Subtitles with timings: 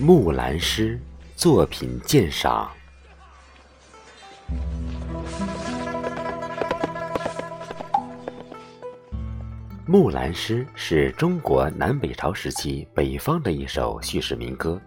[0.00, 0.96] 木兰诗
[1.34, 2.70] 作品鉴赏。
[9.84, 14.80] 木兰诗是中国南北朝时期北方的一首叙事民歌，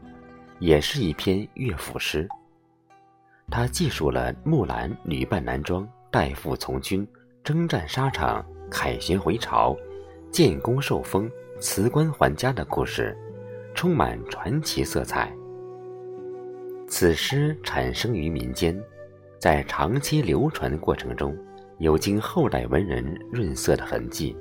[0.59, 2.25] 也是一篇乐府诗。
[3.49, 7.05] 它记述了木兰女扮男装，代父从军，
[7.43, 9.75] 征战沙场，凯旋回朝，
[10.31, 13.13] 建功受封，辞官还家的故事，
[13.73, 15.31] 充满传奇色彩。
[16.87, 18.77] 此诗产生于民间，
[19.39, 21.37] 在长期流传的过程中，
[21.79, 24.35] 有经后代文人润色的痕迹。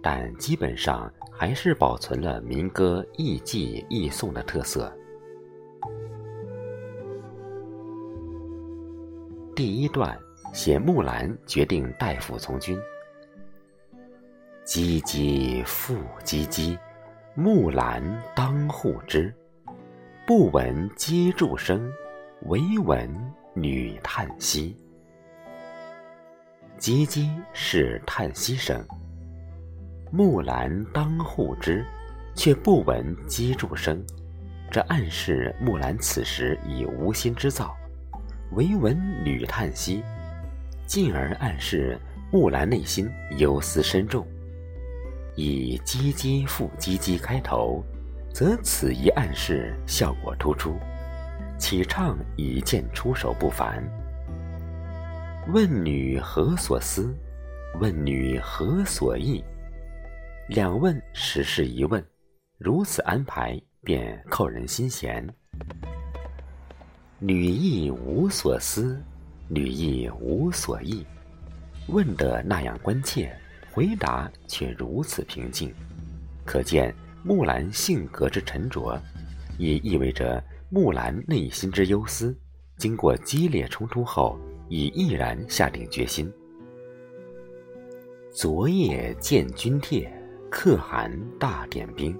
[0.00, 4.92] 但基本上还是保存了民歌易记易诵的特色。
[9.56, 10.16] 第一段
[10.54, 12.78] 写木兰决定代父从军。
[14.64, 16.78] 唧唧复唧唧，
[17.40, 18.02] 木兰
[18.34, 19.32] 当户织。
[20.26, 21.88] 不闻机杼声，
[22.46, 23.08] 惟闻
[23.54, 24.76] 女叹息。
[26.80, 28.84] 唧唧是叹息声。
[30.10, 31.86] 木兰当户织，
[32.34, 34.04] 却不闻机杼声，
[34.68, 37.72] 这暗示木兰此时已无心织造，
[38.50, 40.02] 惟闻女叹息，
[40.88, 41.96] 进而暗示
[42.32, 44.26] 木兰内心忧思深重。
[45.38, 47.80] 以“唧唧复唧唧”开头，
[48.34, 50.76] 则此一暗示效果突出，
[51.56, 53.80] 起唱已见出手不凡。
[55.52, 57.16] 问女何所思？
[57.78, 59.40] 问女何所忆？
[60.48, 62.04] 两问实是一问，
[62.58, 65.24] 如此安排便扣人心弦。
[67.20, 69.00] 女亦无所思，
[69.46, 71.06] 女亦无所忆，
[71.86, 73.32] 问得那样关切，
[73.78, 75.72] 回答却如此平静，
[76.44, 79.00] 可见木兰性格之沉着，
[79.56, 82.36] 也意味着木兰内心之忧思，
[82.76, 84.36] 经过激烈冲突后，
[84.68, 86.28] 已毅然下定决心。
[88.32, 90.12] 昨夜见军帖。
[90.50, 92.18] 可汗大点兵，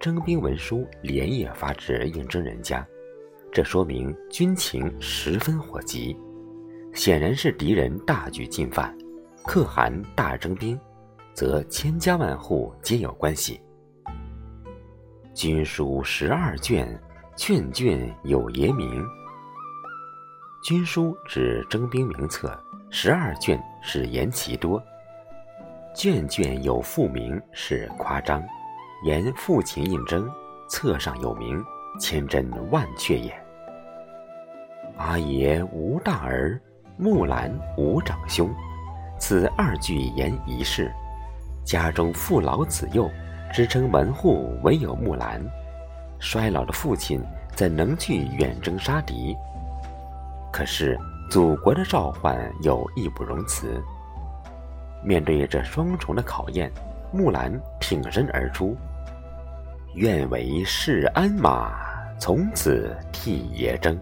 [0.00, 2.84] 征兵文书连夜发至应征人家，
[3.52, 6.16] 这说明军情十分火急，
[6.92, 8.96] 显然是敌人大举进犯。
[9.44, 10.78] 可汗大征兵，
[11.34, 13.60] 则千家万户皆有关系。
[15.34, 17.00] 军书十二卷，
[17.36, 19.04] 卷卷有爷名。
[20.62, 22.56] 军书指征兵名册，
[22.90, 24.80] 十二卷是言其多。
[25.94, 28.42] 卷卷有父名是夸张，
[29.04, 30.30] 言父亲应征，
[30.68, 31.60] 册上有名，
[31.98, 33.32] 千真万确也。
[34.96, 36.60] 阿爷无大儿，
[36.98, 38.54] 木兰无长兄，
[39.20, 40.90] 此二句言一事。
[41.62, 43.08] 家中父老子幼，
[43.52, 45.40] 支撑门户唯有木兰。
[46.18, 47.22] 衰老的父亲
[47.54, 49.36] 怎能去远征杀敌？
[50.50, 50.98] 可是
[51.30, 53.80] 祖国的召唤又义不容辞。
[55.04, 56.72] 面对这双重的考验，
[57.12, 58.76] 木兰挺身而出，
[59.94, 61.72] 愿为市鞍马，
[62.18, 63.96] 从此替爷征。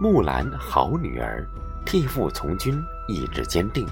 [0.00, 1.46] 木兰好女儿，
[1.84, 2.74] 替父从军，
[3.08, 3.86] 意志坚定，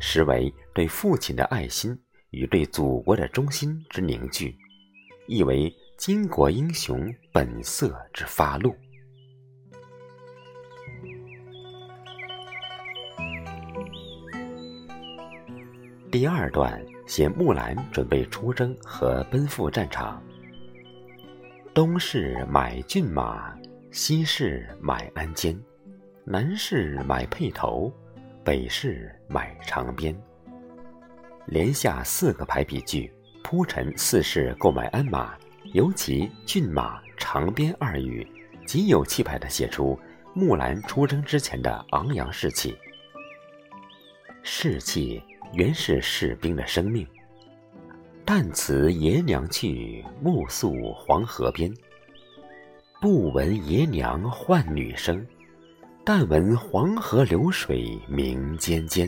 [0.00, 1.96] 实为对父亲的爱心
[2.30, 4.56] 与对祖国的忠心之凝聚，
[5.26, 8.74] 亦为巾帼英雄本色之发露。
[16.10, 20.20] 第二段写木兰准备出征和奔赴战场。
[21.74, 23.54] 东市买骏马，
[23.92, 25.56] 西市买鞍鞯，
[26.30, 27.90] 南市买辔头，
[28.44, 30.14] 北市买长鞭。
[31.46, 33.10] 连下四个排比句，
[33.42, 35.34] 铺陈四市购买鞍马，
[35.72, 38.28] 尤其骏马、长鞭二语，
[38.66, 39.98] 极有气派地写出
[40.34, 42.76] 木兰出征之前的昂扬士气。
[44.42, 45.22] 士气。
[45.54, 47.08] 原是士兵的生命。
[48.26, 51.72] 旦辞爷娘去，暮宿黄河边。
[53.00, 55.26] 不闻爷娘唤女声，
[56.10, 59.06] 但闻黄河流水鸣溅溅。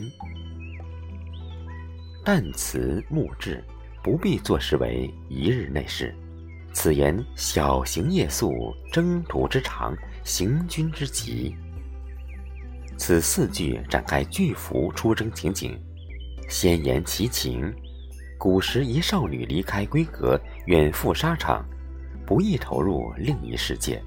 [2.23, 3.63] 但辞暮至，
[4.03, 6.13] 不必作诗为一日内事。
[6.73, 11.55] 此言小行夜宿，征途之长，行军之急。
[12.99, 15.75] 此四句展开巨幅出征情景。
[16.47, 17.73] 先言其情，
[18.37, 21.65] 古时一少女离开闺阁，远赴沙场，
[22.27, 23.99] 不易投入另一世界。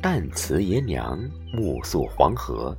[0.00, 1.18] 旦辞爷娘，
[1.52, 2.76] 暮宿黄河。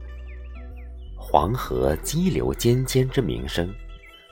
[1.18, 3.74] 黄河激流尖尖之鸣声，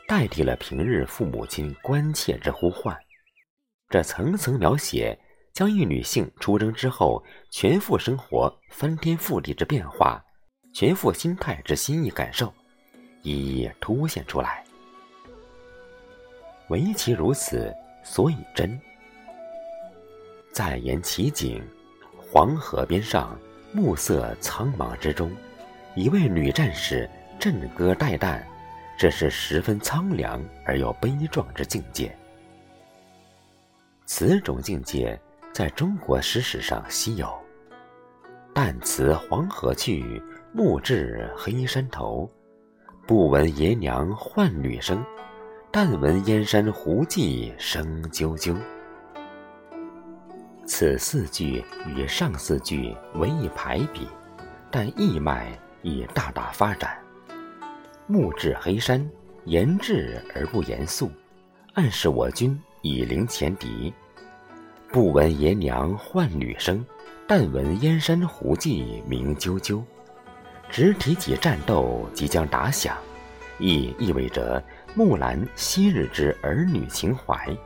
[0.07, 2.97] 代替了平日父母亲关切之呼唤。
[3.89, 5.19] 这层层描写，
[5.53, 10.23] 将一女性出征之后全副生活翻天覆地之变化，
[10.73, 12.53] 全副心态之心意感受，
[13.21, 14.63] 一一凸显出来。
[16.69, 18.79] 唯其如此，所以真。
[20.53, 21.61] 再言其景，
[22.37, 23.35] 黄河边上，
[23.73, 25.31] 暮色苍茫之中，
[25.95, 28.43] 一位女战士振歌带旦，
[28.95, 32.15] 这是十分苍凉而又悲壮之境界。
[34.05, 35.19] 此种境界
[35.51, 37.27] 在中国诗史上稀有。
[38.53, 40.21] 旦辞黄河去，
[40.53, 42.29] 暮至黑山头。
[43.07, 45.03] 不闻爷娘唤女声，
[45.71, 48.55] 但闻燕山胡骑声啾啾。
[50.67, 54.05] 此四句与上四句为一排比，
[54.69, 56.95] 但意脉已大大发展。
[58.05, 59.09] 暮至黑山，
[59.45, 61.09] 言志而不严肃，
[61.73, 62.59] 暗示我军。
[62.83, 63.91] 以临前敌，
[64.93, 66.85] 不闻爷娘唤女声，
[67.27, 69.83] 但闻燕山胡骑鸣啾啾。
[70.69, 72.95] 只提起战斗即将打响，
[73.57, 74.63] 亦意味着
[74.93, 77.57] 木兰昔日之儿女情怀，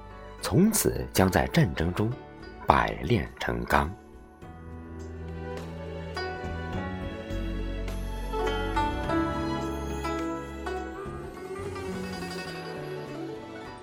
[0.41, 2.09] 从此将在战争中
[2.71, 3.93] 百炼成钢。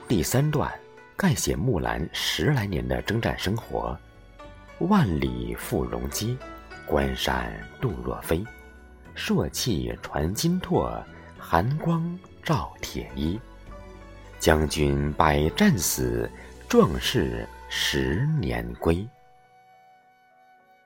[0.08, 0.72] 第三段。
[1.18, 3.94] 概写木兰十来年的征战生活，
[4.78, 6.38] 万里赴戎机，
[6.86, 8.42] 关山度若飞，
[9.16, 11.02] 朔气传金柝，
[11.36, 13.38] 寒光照铁衣。
[14.38, 16.30] 将军百战死，
[16.68, 19.06] 壮士十年归。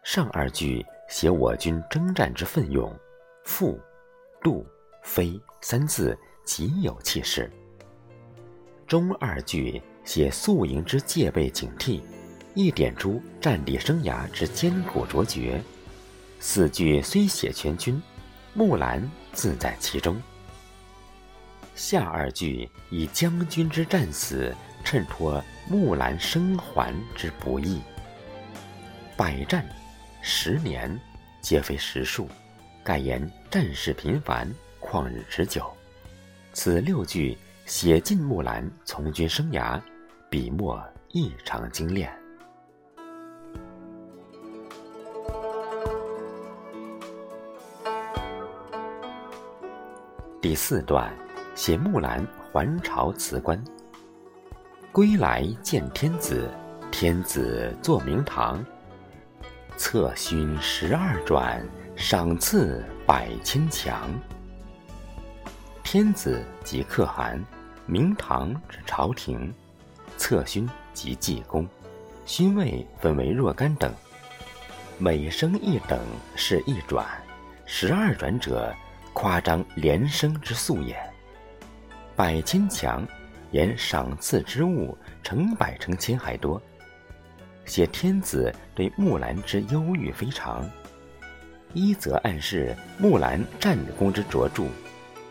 [0.02, 2.92] 上二句写我军征战之奋勇，
[3.44, 3.80] 赴、
[4.42, 4.66] 度、
[5.02, 7.50] 飞三字极有气势。
[8.86, 9.82] 中二句。
[10.04, 12.00] 写宿营之戒备警惕，
[12.54, 15.62] 一点出战地生涯之艰苦卓绝。
[16.40, 18.02] 四句虽写全军，
[18.52, 20.20] 木兰自在其中。
[21.76, 24.52] 下二句以将军之战死
[24.84, 27.80] 衬托木兰生还之不易。
[29.16, 29.64] 百战，
[30.20, 30.98] 十年，
[31.40, 32.28] 皆非实数，
[32.82, 34.48] 盖言战事频繁，
[34.80, 35.64] 旷日持久。
[36.52, 37.36] 此六句
[37.66, 39.80] 写尽木兰从军生涯。
[40.30, 42.10] 笔墨异常精炼。
[50.40, 51.14] 第四段
[51.54, 53.62] 写木兰还朝辞官，
[54.92, 56.50] 归来见天子，
[56.90, 58.62] 天子坐明堂，
[59.78, 61.66] 策勋十二转，
[61.96, 64.10] 赏赐百千强。
[65.82, 67.42] 天子即可汗，
[67.86, 69.50] 明堂指朝廷。
[70.18, 71.66] 策勋即济公，
[72.26, 73.90] 勋位分为若干等，
[74.98, 75.98] 每升一等
[76.36, 77.06] 是一转，
[77.64, 78.72] 十二转者，
[79.14, 80.94] 夸张连升之速也。
[82.14, 83.08] 百千强，
[83.52, 86.60] 言赏赐之物成百成千还多，
[87.64, 90.68] 写天子对木兰之忧郁非常，
[91.74, 94.64] 一则暗示木兰战功之卓著，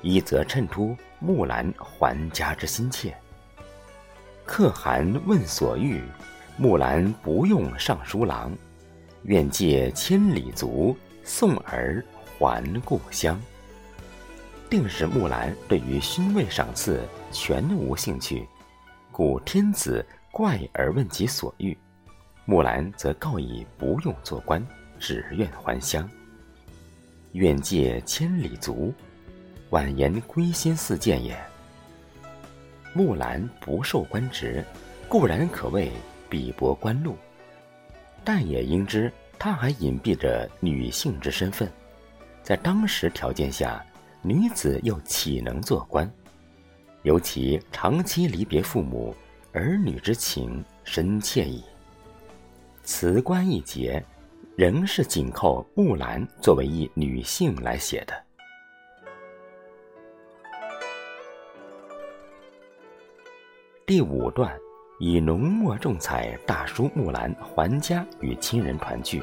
[0.01, 3.15] 一则衬出木兰还家之心切。
[4.45, 6.01] 可汗问所欲，
[6.57, 8.55] 木兰不用尚书郎，
[9.23, 12.03] 愿借千里足送儿
[12.37, 13.39] 还故乡。
[14.69, 17.01] 定是木兰对于勋位赏赐
[17.31, 18.47] 全无兴趣，
[19.11, 21.77] 故天子怪而问其所欲，
[22.45, 24.65] 木兰则告以不用做官，
[24.99, 26.07] 只愿还乡。
[27.33, 28.93] 愿借千里足，
[29.69, 31.37] 婉言归心似箭也。
[32.93, 34.63] 木兰不受官职，
[35.07, 35.91] 固然可谓
[36.29, 37.15] 鄙薄官禄，
[38.23, 41.71] 但也应知她还隐蔽着女性之身份。
[42.43, 43.81] 在当时条件下，
[44.21, 46.11] 女子又岂能做官？
[47.03, 49.15] 尤其长期离别父母，
[49.53, 51.63] 儿女之情深切矣。
[52.83, 54.03] 辞官一节，
[54.55, 58.13] 仍是紧扣木兰作为一女性来写的。
[63.85, 64.55] 第五段
[64.99, 69.21] 以浓墨重彩大书木兰还家与亲人团聚。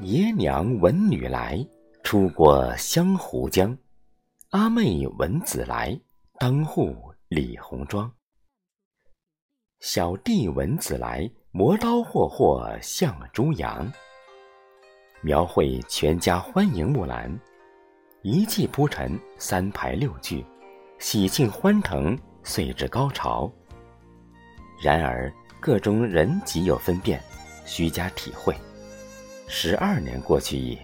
[0.00, 1.64] 爷娘闻女来，
[2.02, 3.76] 出过湘湖江；
[4.50, 5.98] 阿妹闻姊来，
[6.42, 6.96] 当户
[7.28, 8.12] 理红妆。
[9.78, 13.88] 小弟闻姊来，磨刀霍霍向猪羊。
[15.20, 17.32] 描绘全家欢迎木兰，
[18.22, 20.44] 一气铺陈三排六句，
[20.98, 22.18] 喜庆欢腾。
[22.42, 23.48] 遂至高潮。
[24.82, 27.22] 然而个中人极有分辨，
[27.64, 28.52] 须加体会。
[29.46, 30.76] 十二年过去矣，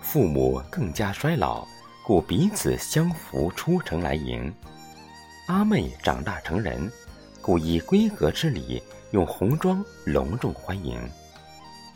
[0.00, 1.64] 父母更加衰老，
[2.04, 4.52] 故彼此相扶出城来迎。
[5.46, 6.90] 阿妹长大成人，
[7.42, 10.98] 故以闺阁之礼，用红妆隆重欢迎。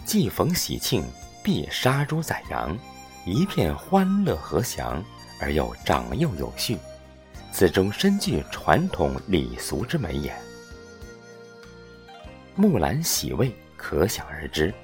[0.04, 1.02] 既逢喜庆，
[1.42, 2.76] 必杀猪宰羊，
[3.24, 5.02] 一片欢乐和祥，
[5.40, 6.76] 而又长幼有序，
[7.50, 10.30] 此中深具传统礼俗之美也。
[12.54, 14.74] 木兰喜味，可想而知。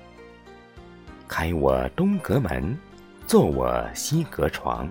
[1.29, 2.75] 开我东阁门，
[3.27, 4.91] 坐我西阁床，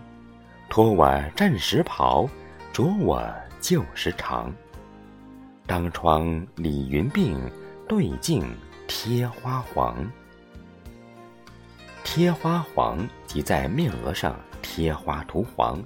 [0.70, 2.30] 脱我战时袍，
[2.72, 3.28] 着我。
[3.64, 4.54] 旧时长，
[5.66, 7.50] 当窗理云鬓，
[7.88, 8.46] 对镜
[8.90, 10.06] 贴花黄。
[12.04, 15.82] 贴花黄即在面额上贴花涂黄，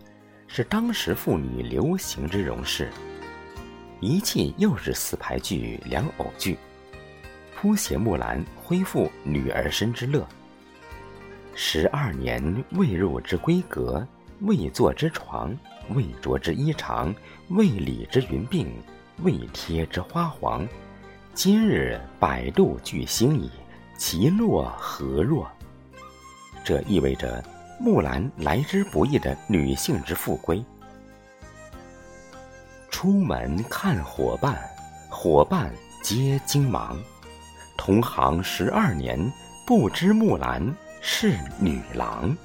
[0.47, 2.89] 是当时妇女流行之容饰。
[3.99, 6.57] 一气又是四排剧两偶剧，
[7.55, 10.27] 铺写木兰恢复女儿身之乐。
[11.53, 12.41] 十二年
[12.71, 14.07] 未入之闺阁，
[14.41, 15.57] 未坐之床。
[15.95, 17.15] 未着之衣裳，
[17.47, 18.67] 未理之云鬓，
[19.23, 20.67] 未贴之花黄，
[21.33, 23.49] 今日百度俱兴矣，
[23.97, 25.47] 其落何若？
[26.61, 27.41] 这意味着
[27.79, 30.61] 木兰来之不易的女性之复归。
[32.91, 34.59] 出门看伙伴，
[35.09, 35.71] 伙伴
[36.03, 36.97] 皆惊忙。
[37.77, 39.31] 同行十二年，
[39.65, 42.35] 不知木兰是女郎。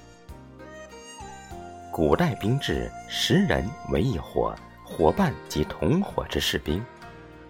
[1.92, 6.82] 古代兵制，十人为一伙，伙伴即同伙之士兵，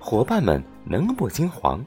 [0.00, 1.80] 伙伴们能不惊惶？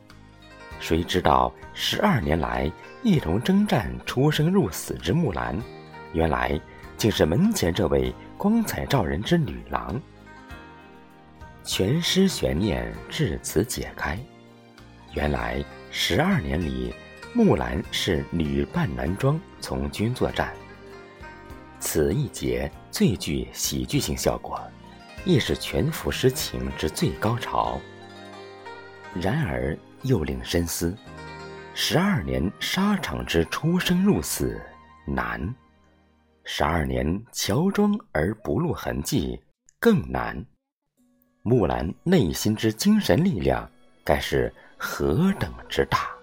[0.80, 2.72] 谁知道十二年来
[3.04, 5.62] 一同征战、出生入死之木兰，
[6.14, 6.58] 原来
[6.96, 10.00] 竟是门前这位光彩照人之女郎。
[11.62, 14.18] 全诗悬念至此解开，
[15.14, 16.96] 原来十二年里，
[17.34, 20.54] 木兰是女扮男装从军作战。
[21.86, 24.60] 此一节最具喜剧性效果，
[25.24, 27.80] 亦是全幅诗情之最高潮。
[29.14, 30.98] 然而又令深思：
[31.76, 34.60] 十二年沙场之出生入死
[35.06, 35.40] 难，
[36.44, 39.40] 十二年乔装而不露痕迹
[39.80, 40.44] 更难。
[41.44, 43.70] 木兰内心之精神力量，
[44.04, 46.15] 该是何等之大！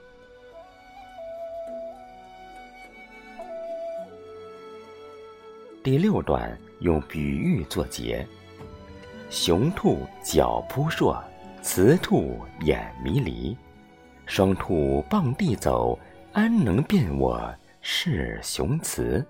[5.82, 8.24] 第六段用比喻作结：
[9.30, 11.20] 雄兔脚扑朔，
[11.60, 13.56] 雌兔眼迷离，
[14.24, 15.98] 双兔傍地走，
[16.32, 19.26] 安能辨我是雄雌？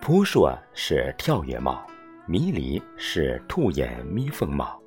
[0.00, 1.86] 扑朔是跳跃貌，
[2.24, 4.80] 迷离是兔眼眯缝貌，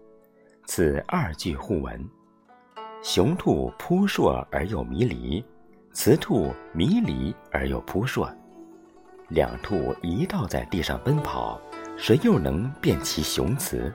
[0.65, 2.03] 此二句互文。
[3.03, 5.46] 雄兔扑朔而又迷离，
[5.94, 8.27] 雌兔迷离而又扑朔。
[9.31, 11.57] 两兔一道在地上奔跑，
[11.97, 13.89] 谁又能辨其雄雌？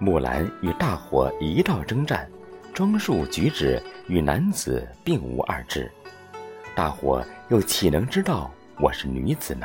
[0.00, 2.28] 木兰与大伙一道征战，
[2.74, 5.88] 装束举止与男子并无二致，
[6.74, 9.64] 大伙又岂能知道我是女子呢？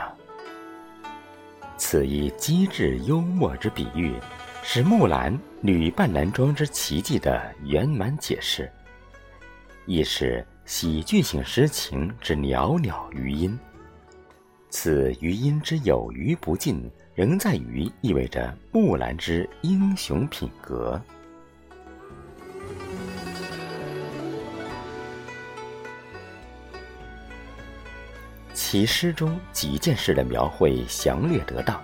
[1.76, 4.14] 此一机智幽默之比喻，
[4.62, 8.72] 是木兰女扮男装之奇迹的圆满解释，
[9.88, 13.58] 亦是喜剧性诗情之袅袅余音。
[14.80, 21.02] 此余音之有余不尽，仍在于意味着木兰之英雄品格。
[28.54, 31.82] 其诗中几件事的描绘详略得当，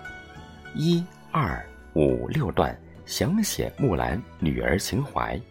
[0.76, 5.42] 一、二、五、六段详写木兰女儿情怀，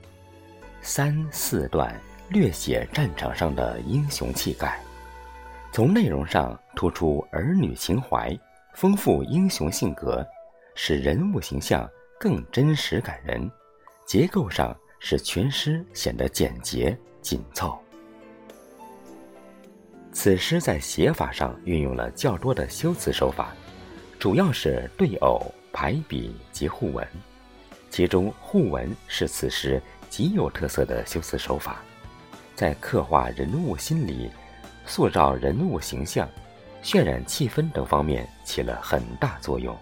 [0.80, 1.92] 三四段
[2.28, 4.80] 略写战场上的英雄气概。
[5.72, 8.38] 从内容上突出儿女情怀，
[8.74, 10.22] 丰富英雄性格，
[10.74, 11.88] 使人物形象
[12.20, 13.48] 更真实感人；
[14.04, 17.78] 结构上使全诗显得简洁紧凑。
[20.12, 23.54] 此诗在写法上运用了较多的修辞手法，
[24.18, 25.40] 主要是对偶、
[25.72, 27.08] 排比及互文，
[27.88, 31.82] 其中互文是此诗极有特色的修辞手法，
[32.54, 34.30] 在刻画人物心理。
[34.86, 36.28] 塑造人物形象、
[36.82, 39.76] 渲染气氛等方面起了很大作用。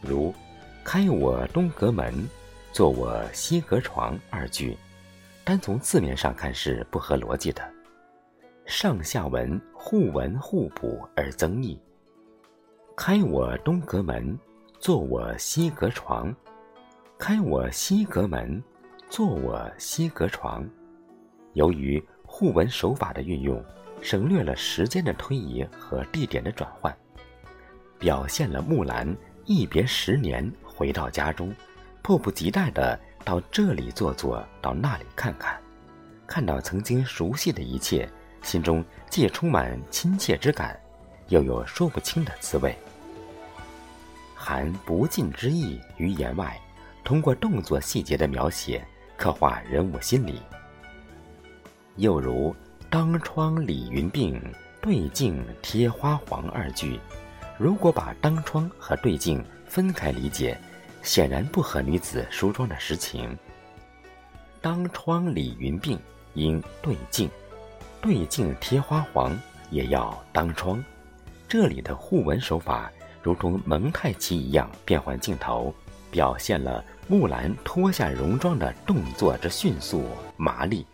[0.00, 0.34] 如
[0.84, 2.28] “开我东阁门，
[2.72, 4.76] 坐我西阁床”二句，
[5.44, 7.62] 单从字面上看是不合逻辑的，
[8.66, 11.80] 上下文互文互补而增益。
[12.96, 14.38] “开我东阁门，
[14.78, 16.34] 坐我西阁床
[17.18, 18.62] ”，“开我西阁门，
[19.08, 20.68] 坐我西阁床。
[21.54, 23.64] 由于互文手法的运用，
[24.00, 26.96] 省略了时间的推移和地点的转换，
[27.98, 31.54] 表现了木兰一别十年回到家中，
[32.02, 35.60] 迫不及待地到这里坐坐，到那里看看，
[36.26, 38.08] 看到曾经熟悉的一切，
[38.42, 40.78] 心中既充满亲切之感，
[41.28, 42.76] 又有说不清的滋味。
[44.34, 46.58] 含不尽之意于言外，
[47.02, 48.86] 通过动作细节的描写，
[49.16, 50.40] 刻画人物心理。
[51.96, 52.54] 又如
[52.90, 54.40] “当窗理云鬓，
[54.80, 56.98] 对镜贴花黄”二句，
[57.58, 60.58] 如果把“当窗”和“对镜”分开理解，
[61.02, 63.36] 显然不合女子梳妆的实情。
[64.62, 65.98] “当窗理云鬓”
[66.32, 67.28] 应对镜
[68.00, 69.38] ，“对镜贴花黄”
[69.70, 70.82] 也要当窗。
[71.46, 72.90] 这里的互文手法，
[73.22, 75.74] 如同蒙太奇一样变换镜头，
[76.10, 80.06] 表现了木兰脱下戎装的动作之迅速
[80.38, 80.86] 麻利。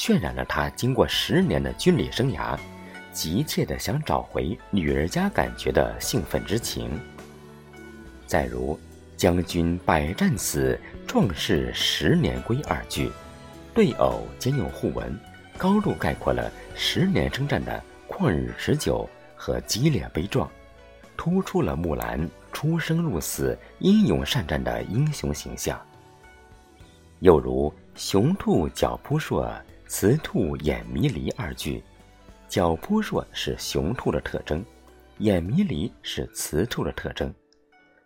[0.00, 2.58] 渲染了他经过十年的军旅生涯，
[3.12, 6.98] 急切的想找回女儿家感觉的兴奋之情。
[8.26, 8.80] 再如
[9.14, 13.12] “将军百战死，壮士十年归”二句，
[13.74, 15.14] 对偶兼用互文，
[15.58, 20.50] 高度概括了十年征战的旷日持久和激烈悲壮，
[21.14, 25.78] 突出了木兰出生入死、英勇善战的英雄形象。
[27.18, 29.46] 又如“雄兔脚扑朔”。
[29.90, 31.82] 雌兔眼迷离二句，
[32.46, 34.64] 脚扑朔是雄兔的特征，
[35.18, 37.34] 眼迷离是雌兔的特征。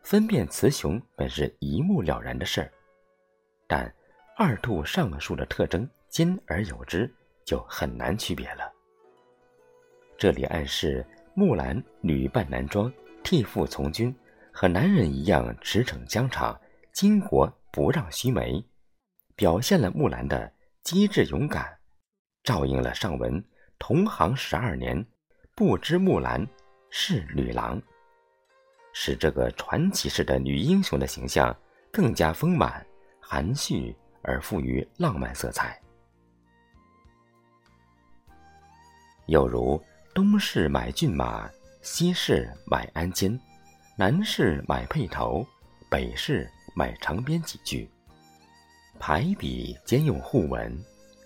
[0.03, 2.73] 分辨雌雄本是一目了然的事儿，
[3.67, 3.95] 但
[4.35, 7.09] 二兔上述的特征兼而有之，
[7.45, 8.73] 就很难区别了。
[10.17, 12.91] 这里暗示木兰女扮男装，
[13.23, 14.13] 替父从军，
[14.51, 16.59] 和男人一样驰骋疆场，
[16.95, 18.65] 巾帼不让须眉，
[19.37, 20.54] 表现了木兰的。
[20.85, 21.75] 机智勇敢，
[22.43, 23.43] 照应了上文
[23.81, 25.03] “同行十二年，
[25.55, 26.47] 不知木兰
[26.91, 27.81] 是女郎”，
[28.93, 31.57] 使这个传奇式的女英雄的形象
[31.91, 32.87] 更加丰满、
[33.19, 35.81] 含蓄而富于浪漫色彩。
[39.25, 39.83] 又如
[40.15, 43.41] “东市买骏马，西市买鞍鞯，
[43.97, 45.47] 南市买辔头，
[45.91, 47.89] 北市买长鞭”几句。
[49.07, 50.75] 排比兼用互文，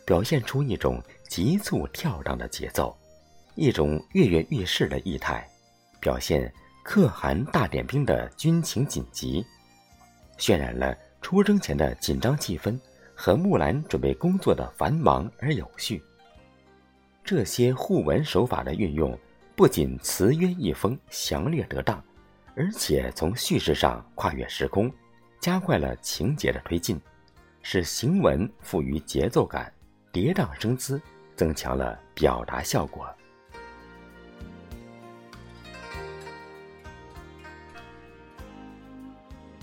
[0.04, 2.92] 表现出一种急促跳荡的节奏，
[3.54, 5.48] 一种跃跃欲试的意态，
[6.00, 9.46] 表现可汗大点兵的军情紧急，
[10.38, 12.76] 渲染了出征前的紧张气氛
[13.14, 16.02] 和木兰准备工作的繁忙而有序。
[17.22, 19.16] 这些互文手法的运用，
[19.54, 22.02] 不仅词约一封详略得当，
[22.56, 24.92] 而且从叙事上跨越时空，
[25.40, 27.00] 加快了情节的推进。
[27.70, 29.70] 使行文富于节奏感，
[30.10, 30.98] 跌宕生姿，
[31.36, 33.06] 增强了表达效果。《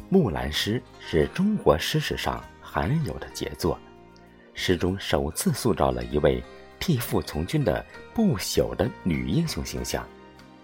[0.07, 3.75] 木兰诗》是中国诗史上罕有的杰作，
[4.53, 6.43] 诗中首次塑造了一位
[6.79, 10.07] 替父从军的不朽的女英雄形象，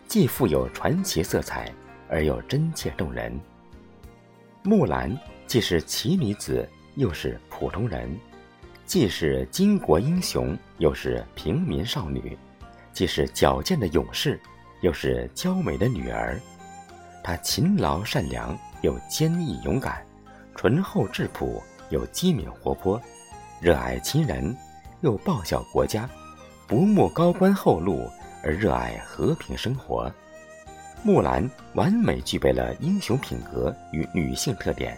[0.08, 1.74] 既富有传奇色彩，
[2.08, 3.36] 而又真切动人。
[4.62, 5.12] 木兰
[5.48, 6.70] 既是奇女子。
[6.96, 8.10] 又是普通人，
[8.86, 12.38] 既是巾帼英雄，又是平民少女；
[12.92, 14.40] 既是矫健的勇士，
[14.82, 16.40] 又是娇美的女儿。
[17.24, 19.94] 她勤劳善良，又坚毅勇敢；
[20.56, 23.00] 醇厚质朴，又机敏活泼；
[23.62, 24.56] 热爱亲人，
[25.02, 26.10] 又报效国家；
[26.68, 28.10] 不慕高官厚禄，
[28.44, 30.12] 而热爱和平生活。
[31.04, 34.98] 木兰完美具备了英雄品格与女性特点。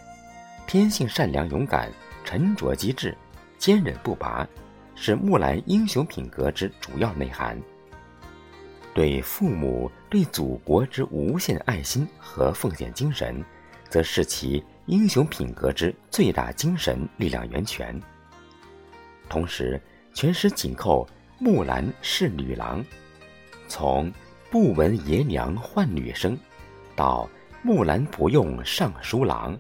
[0.74, 1.88] 天性善良勇敢、
[2.24, 3.16] 沉着机智、
[3.60, 4.44] 坚韧不拔，
[4.96, 7.56] 是木兰英雄品格之主要内涵。
[8.92, 13.46] 对父母、对祖国之无限爱心和奉献精神，
[13.88, 18.02] 则是其英雄品格之最大精神力量源泉。
[19.30, 19.80] 同时，
[20.12, 21.08] 全诗紧扣
[21.38, 22.84] “木兰是女郎”，
[23.70, 24.12] 从
[24.50, 26.36] “不闻爷娘唤女声”
[26.98, 27.30] 到
[27.62, 29.56] “木兰不用尚书郎”。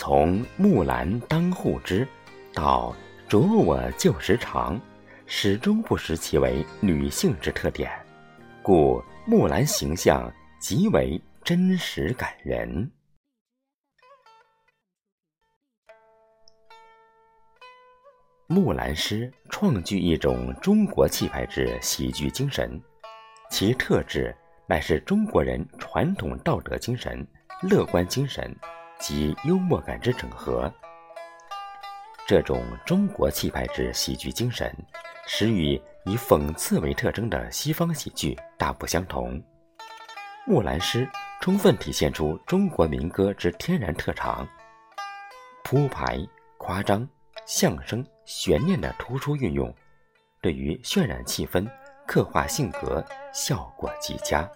[0.00, 2.08] 从木兰当户织，
[2.54, 2.96] 到
[3.28, 4.80] 着我旧时裳，
[5.26, 7.90] 始终不失其为女性之特点，
[8.62, 12.90] 故木兰形象极为真实感人。
[18.46, 22.80] 木兰诗创具一种中国气派之喜剧精神，
[23.50, 24.34] 其特质
[24.66, 27.22] 乃是中国人传统道德精神、
[27.60, 28.50] 乐观精神。
[29.00, 30.72] 及幽默感之整合，
[32.26, 34.72] 这种中国气派之喜剧精神，
[35.26, 39.42] 实与以讽刺为特征的西方喜剧大不相同。
[40.46, 41.08] 木兰诗
[41.40, 44.46] 充分体现出中国民歌之天然特长：
[45.64, 46.18] 铺排、
[46.58, 47.08] 夸张、
[47.46, 49.74] 相声、悬念的突出运用，
[50.42, 51.66] 对于渲染气氛、
[52.06, 54.48] 刻画性格效果极佳。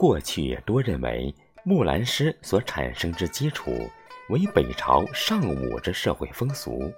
[0.00, 3.86] 过去多认为木兰诗所产生之基础
[4.30, 6.90] 为北朝尚武之社会风俗，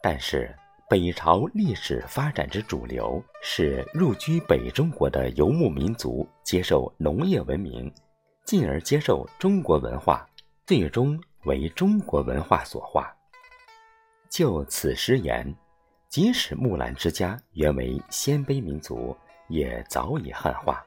[0.00, 0.54] 但是
[0.88, 7.92] 北朝历史发展之主流是入居北中国的游牧民族接受农业文明，
[8.44, 10.24] 进而接受中国文化，
[10.64, 13.12] 最终为中国文化所化。
[14.30, 15.52] 就此诗言，
[16.08, 19.16] 即使木兰之家原为鲜卑民族，
[19.48, 20.86] 也早已汉化。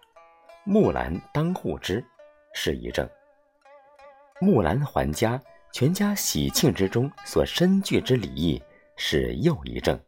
[0.65, 2.03] 木兰当户织，
[2.53, 3.07] 是一证；
[4.39, 5.41] 木兰还家，
[5.71, 8.61] 全家喜庆之中所深具之礼义，
[8.95, 9.99] 是又一证。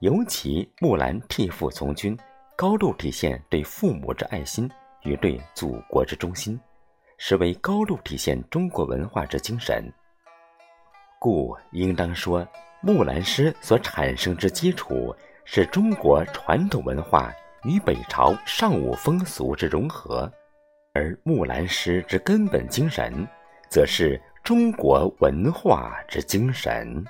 [0.00, 2.18] 尤其木兰替父从军，
[2.56, 4.68] 高度体现对父母之爱心
[5.02, 6.58] 与对祖国之忠心，
[7.18, 9.84] 实为高度体现中国文化之精神。
[11.20, 12.46] 故应当说，
[12.80, 17.32] 木兰诗所产生之基础，是中国传统文化。
[17.64, 20.30] 与北朝尚武风俗之融合，
[20.92, 23.26] 而木兰诗之根本精神，
[23.70, 27.02] 则是中国文化之精神。